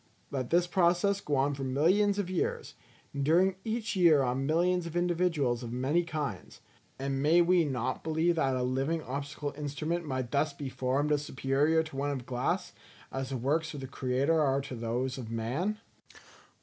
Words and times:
Let 0.31 0.49
this 0.49 0.65
process 0.65 1.21
go 1.21 1.35
on 1.35 1.53
for 1.53 1.63
millions 1.63 2.17
of 2.17 2.27
years; 2.27 2.73
and 3.13 3.23
during 3.23 3.57
each 3.63 3.95
year 3.95 4.23
on 4.23 4.47
millions 4.47 4.87
of 4.87 4.95
individuals 4.95 5.61
of 5.61 5.71
many 5.71 6.03
kinds; 6.03 6.59
and 6.97 7.21
may 7.21 7.39
we 7.43 7.65
not 7.65 8.03
believe 8.03 8.35
that 8.37 8.55
a 8.55 8.63
living 8.63 9.03
optical 9.03 9.53
instrument 9.55 10.03
might 10.03 10.31
thus 10.31 10.53
be 10.53 10.69
formed 10.69 11.11
as 11.11 11.23
superior 11.23 11.83
to 11.83 11.95
one 11.95 12.09
of 12.09 12.25
glass, 12.25 12.73
as 13.11 13.29
the 13.29 13.37
works 13.37 13.75
of 13.75 13.79
the 13.81 13.85
Creator 13.87 14.41
are 14.41 14.61
to 14.61 14.73
those 14.75 15.19
of 15.19 15.29
man? 15.29 15.77